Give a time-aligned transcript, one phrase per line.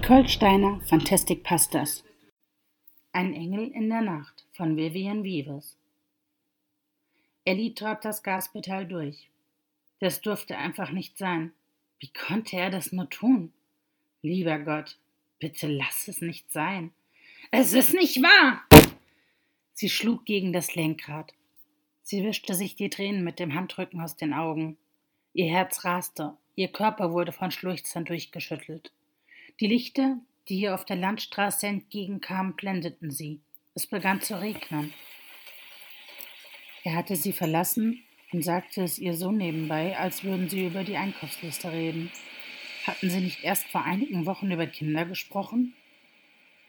[0.00, 2.04] Nicole Steiner, Fantastic Pastas.
[3.10, 5.76] Ein Engel in der Nacht von Vivian Vives.
[7.44, 9.28] Ellie trat das Gaspedal durch.
[9.98, 11.52] Das durfte einfach nicht sein.
[11.98, 13.52] Wie konnte er das nur tun?
[14.22, 14.96] Lieber Gott,
[15.40, 16.92] bitte lass es nicht sein.
[17.50, 18.62] Es ist nicht wahr!
[19.72, 21.34] Sie schlug gegen das Lenkrad.
[22.04, 24.78] Sie wischte sich die Tränen mit dem Handrücken aus den Augen.
[25.32, 28.92] Ihr Herz raste, ihr Körper wurde von Schluchzern durchgeschüttelt.
[29.60, 33.40] Die Lichter, die ihr auf der Landstraße entgegenkamen, blendeten sie.
[33.74, 34.94] Es begann zu regnen.
[36.84, 40.96] Er hatte sie verlassen und sagte es ihr so nebenbei, als würden sie über die
[40.96, 42.12] Einkaufsliste reden.
[42.86, 45.74] Hatten sie nicht erst vor einigen Wochen über Kinder gesprochen?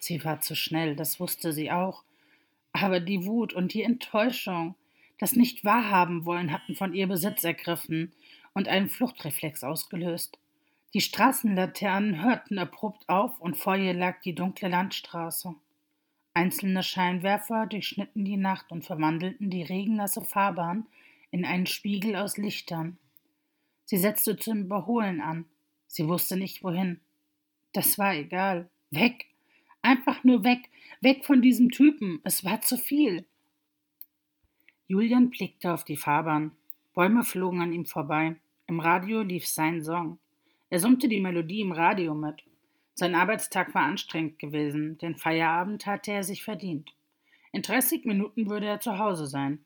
[0.00, 2.02] Sie war zu schnell, das wusste sie auch.
[2.72, 4.74] Aber die Wut und die Enttäuschung,
[5.20, 8.12] das nicht wahrhaben wollen, hatten von ihr Besitz ergriffen
[8.54, 10.38] und einen Fluchtreflex ausgelöst.
[10.94, 15.54] Die Straßenlaternen hörten abrupt auf und vor ihr lag die dunkle Landstraße.
[16.34, 20.86] Einzelne Scheinwerfer durchschnitten die Nacht und verwandelten die regennasse Fahrbahn
[21.30, 22.98] in einen Spiegel aus Lichtern.
[23.86, 25.46] Sie setzte zum Überholen an.
[25.86, 27.00] Sie wusste nicht wohin.
[27.72, 28.68] Das war egal.
[28.90, 29.26] Weg.
[29.80, 30.68] Einfach nur weg.
[31.00, 32.20] Weg von diesem Typen.
[32.24, 33.24] Es war zu viel.
[34.88, 36.52] Julian blickte auf die Fahrbahn.
[36.94, 38.36] Bäume flogen an ihm vorbei.
[38.66, 40.18] Im Radio lief sein Song.
[40.72, 42.44] Er summte die Melodie im Radio mit.
[42.94, 46.94] Sein Arbeitstag war anstrengend gewesen, den Feierabend hatte er sich verdient.
[47.52, 49.62] In 30 Minuten würde er zu Hause sein.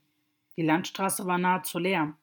[0.56, 2.16] Die Landstraße war nahezu leer.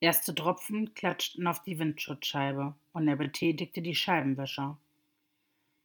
[0.00, 4.78] Erste Tropfen klatschten auf die Windschutzscheibe und er betätigte die Scheibenwischer.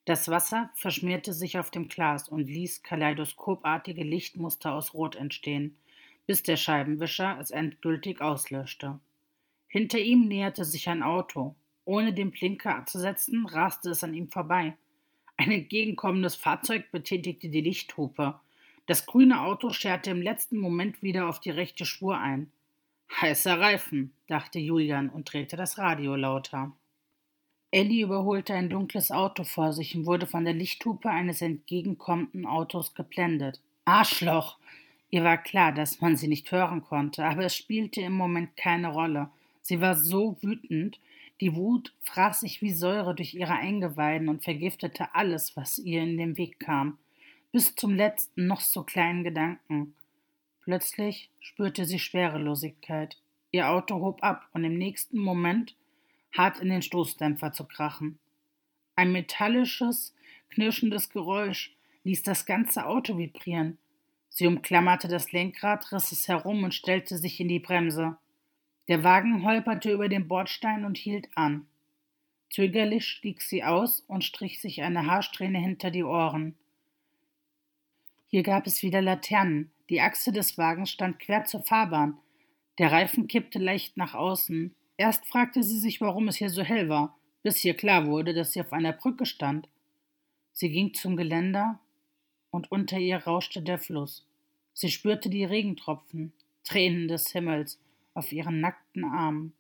[0.06, 5.78] Das Wasser verschmierte sich auf dem Glas und ließ kaleidoskopartige Lichtmuster aus Rot entstehen,
[6.26, 9.00] bis der Scheibenwischer es endgültig auslöschte.
[9.68, 11.54] Hinter ihm näherte sich ein Auto,
[11.90, 14.78] ohne den Blinker abzusetzen, raste es an ihm vorbei.
[15.38, 18.40] Ein entgegenkommendes Fahrzeug betätigte die Lichthupe.
[18.86, 22.52] Das grüne Auto scherte im letzten Moment wieder auf die rechte Spur ein.
[23.20, 26.72] Heißer Reifen, dachte Julian und drehte das Radio lauter.
[27.72, 32.94] Ellie überholte ein dunkles Auto vor sich und wurde von der Lichthupe eines entgegenkommenden Autos
[32.94, 33.62] geblendet.
[33.86, 34.60] Arschloch!
[35.10, 38.90] Ihr war klar, dass man sie nicht hören konnte, aber es spielte im Moment keine
[38.90, 39.32] Rolle.
[39.62, 41.00] Sie war so wütend,
[41.42, 46.18] die Wut fraß sich wie Säure durch ihre Eingeweiden und vergiftete alles, was ihr in
[46.18, 46.98] den Weg kam,
[47.52, 49.96] bis zum letzten noch so kleinen Gedanken.
[50.62, 53.18] Plötzlich spürte sie Schwerelosigkeit.
[53.52, 55.76] Ihr Auto hob ab und im nächsten Moment
[56.38, 58.20] hart in den Stoßdämpfer zu krachen.
[58.96, 60.14] Ein metallisches,
[60.50, 63.78] knirschendes Geräusch ließ das ganze Auto vibrieren.
[64.30, 68.18] Sie umklammerte das Lenkrad, riss es herum und stellte sich in die Bremse.
[68.90, 71.68] Der Wagen holperte über den Bordstein und hielt an.
[72.50, 76.56] Zögerlich stieg sie aus und strich sich eine Haarsträhne hinter die Ohren.
[78.26, 79.70] Hier gab es wieder Laternen.
[79.92, 82.18] Die Achse des Wagens stand quer zur Fahrbahn.
[82.80, 84.74] Der Reifen kippte leicht nach außen.
[84.98, 88.54] Erst fragte sie sich, warum es hier so hell war, bis ihr klar wurde, dass
[88.54, 89.70] sie auf einer Brücke stand.
[90.52, 91.80] Sie ging zum Geländer
[92.50, 94.26] und unter ihr rauschte der Fluss.
[94.74, 96.34] Sie spürte die Regentropfen,
[96.64, 97.80] Tränen des Himmels,
[98.14, 99.54] auf ihren nackten Armen.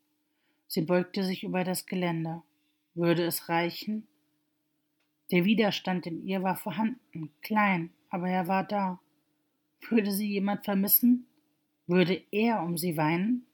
[0.67, 2.43] Sie beugte sich über das Geländer.
[2.93, 4.07] Würde es reichen?
[5.31, 8.99] Der Widerstand in ihr war vorhanden, klein, aber er war da.
[9.89, 11.27] Würde sie jemand vermissen?
[11.88, 13.45] Würde er um sie weinen?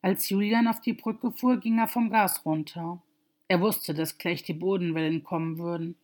[0.00, 3.02] Als Julian auf die Brücke fuhr, ging er vom Gas runter.
[3.46, 5.96] Er wusste, dass gleich die Bodenwellen kommen würden.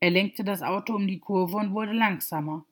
[0.00, 2.64] Er lenkte das Auto um die Kurve und wurde langsamer.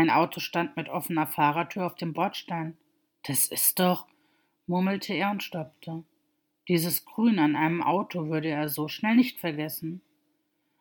[0.00, 2.78] Ein Auto stand mit offener Fahrertür auf dem Bordstein.
[3.24, 4.06] Das ist doch,
[4.66, 6.04] murmelte er und stoppte.
[6.68, 10.00] Dieses Grün an einem Auto würde er so schnell nicht vergessen.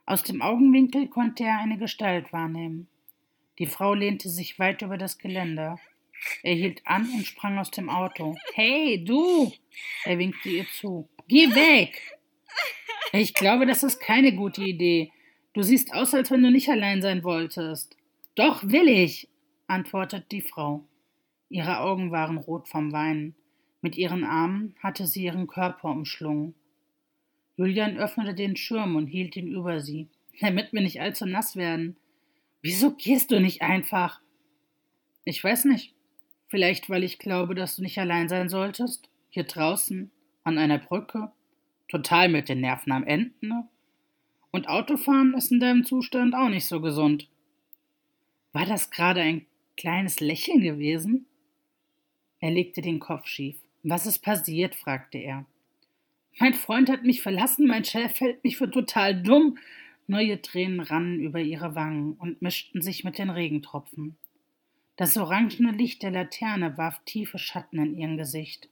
[0.06, 2.88] Aus dem Augenwinkel konnte er eine Gestalt wahrnehmen.
[3.58, 5.82] Die Frau lehnte sich weit über das Geländer.
[6.42, 8.38] Er hielt an und sprang aus dem Auto.
[8.54, 9.52] Hey, du!
[10.06, 11.10] Er winkte ihr zu.
[11.28, 12.18] Geh weg!
[13.12, 15.12] Ich glaube, das ist keine gute Idee.
[15.52, 17.99] Du siehst aus, als wenn du nicht allein sein wolltest.
[18.40, 19.28] Doch will ich,
[19.68, 20.86] antwortet die Frau.
[21.50, 23.36] Ihre Augen waren rot vom Weinen.
[23.82, 26.56] Mit ihren Armen hatte sie ihren Körper umschlungen.
[27.58, 30.08] Julian öffnete den Schirm und hielt ihn über sie,
[30.40, 31.98] damit wir nicht allzu nass werden.
[32.62, 34.22] Wieso gehst du nicht einfach?
[35.26, 35.94] Ich weiß nicht.
[36.48, 39.10] Vielleicht, weil ich glaube, dass du nicht allein sein solltest?
[39.32, 40.12] Hier draußen,
[40.46, 41.30] an einer Brücke?
[41.90, 43.34] Total mit den Nerven am Ende?
[44.52, 47.28] Und Autofahren ist in deinem Zustand auch nicht so gesund.
[48.52, 49.46] War das gerade ein
[49.78, 51.26] kleines Lächeln gewesen?
[52.40, 53.58] Er legte den Kopf schief.
[53.84, 54.76] Was ist passiert?
[54.76, 55.46] fragte er.
[56.40, 59.58] Mein Freund hat mich verlassen, mein Chef hält mich für total dumm.
[60.08, 64.16] Neue Tränen rannen über ihre Wangen und mischten sich mit den Regentropfen.
[64.96, 68.70] Das orangene Licht der Laterne warf tiefe Schatten in ihr Gesicht.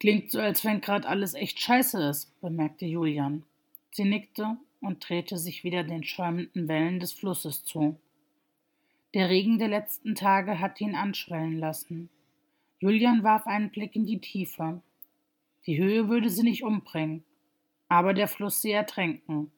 [0.00, 3.44] Klingt so, als wenn gerade alles echt scheiße ist, bemerkte Julian.
[3.92, 7.98] Sie nickte und drehte sich wieder den schäumenden Wellen des Flusses zu.
[9.14, 12.10] Der Regen der letzten Tage hatte ihn anschwellen lassen.
[12.80, 14.82] Julian warf einen Blick in die Tiefe.
[15.66, 17.22] Die Höhe würde sie nicht umbringen,
[17.88, 19.52] aber der Fluss sie ertränken.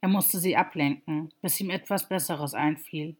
[0.00, 3.16] Er musste sie ablenken, bis ihm etwas Besseres einfiel.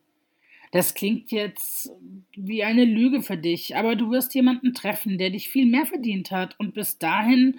[0.73, 1.91] Das klingt jetzt
[2.37, 6.31] wie eine Lüge für dich, aber du wirst jemanden treffen, der dich viel mehr verdient
[6.31, 7.59] hat, und bis dahin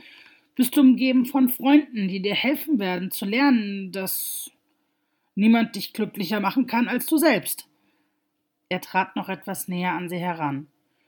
[0.56, 4.52] bist du umgeben von Freunden, die dir helfen werden zu lernen, dass
[5.36, 7.68] niemand dich glücklicher machen kann als du selbst.
[8.70, 10.68] Er trat noch etwas näher an sie heran.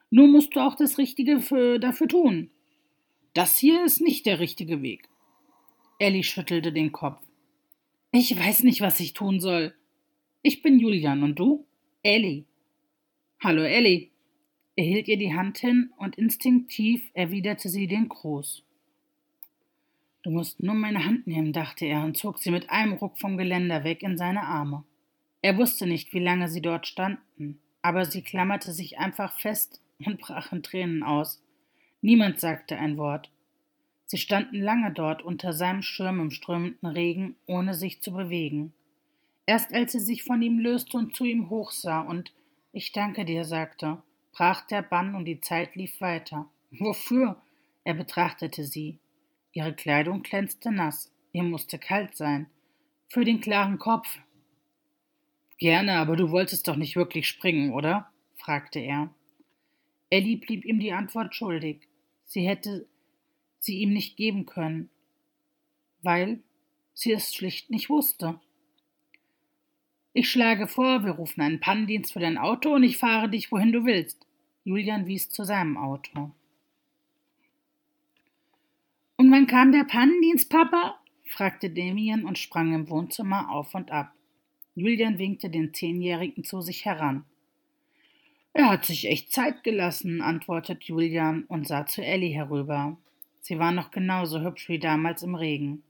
[0.09, 2.51] Nur musst du auch das Richtige für, dafür tun.
[3.33, 5.09] Das hier ist nicht der richtige Weg.
[5.97, 7.21] Ellie schüttelte den Kopf.
[8.11, 9.73] Ich weiß nicht, was ich tun soll.
[10.41, 11.65] Ich bin Julian und du?
[12.03, 12.45] Ellie.
[13.43, 14.09] Hallo Ellie.
[14.75, 18.63] Er hielt ihr die Hand hin und instinktiv erwiderte sie den Gruß.
[20.23, 23.37] Du musst nur meine Hand nehmen, dachte er und zog sie mit einem Ruck vom
[23.37, 24.85] Geländer weg in seine Arme.
[25.41, 30.19] Er wusste nicht, wie lange sie dort standen, aber sie klammerte sich einfach fest und
[30.19, 31.43] brach in Tränen aus.
[32.01, 33.29] Niemand sagte ein Wort.
[34.05, 38.73] Sie standen lange dort unter seinem Schirm im strömenden Regen, ohne sich zu bewegen.
[39.45, 42.31] Erst als sie sich von ihm löste und zu ihm hochsah und
[42.71, 46.47] Ich danke dir sagte, brach der Bann und die Zeit lief weiter.
[46.71, 47.41] Wofür?
[47.83, 48.99] Er betrachtete sie.
[49.53, 52.47] Ihre Kleidung glänzte nass, ihr musste kalt sein.
[53.07, 54.19] Für den klaren Kopf,
[55.63, 58.11] Gerne, aber du wolltest doch nicht wirklich springen, oder?
[58.35, 59.13] fragte er.
[60.09, 61.88] Ellie blieb ihm die Antwort schuldig.
[62.25, 62.85] Sie hätte
[63.59, 64.89] sie ihm nicht geben können,
[66.01, 66.44] weil
[66.94, 68.41] sie es schlicht nicht wusste.
[70.11, 73.71] Ich schlage vor, wir rufen einen Pannendienst für dein Auto und ich fahre dich, wohin
[73.71, 74.27] du willst.
[74.65, 76.31] Julian wies zu seinem Auto.
[79.18, 81.00] Und wann kam der Pannendienst, Papa?
[81.25, 84.13] fragte Damien und sprang im Wohnzimmer auf und ab.
[84.75, 87.25] Julian winkte den Zehnjährigen zu sich heran.
[88.54, 92.98] Er hat sich echt Zeit gelassen, antwortete Julian und sah zu Ellie herüber.
[93.42, 95.83] Sie war noch genauso hübsch wie damals im Regen.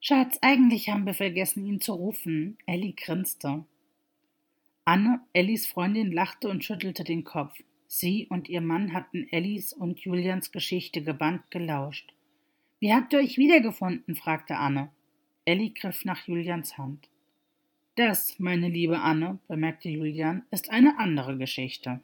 [0.00, 2.58] Schatz, eigentlich haben wir vergessen, ihn zu rufen.
[2.66, 3.64] Ellie grinste.
[4.84, 7.58] Anne, Ellis Freundin, lachte und schüttelte den Kopf.
[7.88, 12.12] Sie und ihr Mann hatten Ellis und Julians Geschichte gebannt gelauscht.
[12.78, 14.16] Wie habt ihr euch wiedergefunden?
[14.16, 14.90] fragte Anne.
[15.44, 17.08] Ellie griff nach Julians Hand.
[17.94, 22.00] Das, meine liebe Anne, bemerkte Julian, ist eine andere Geschichte.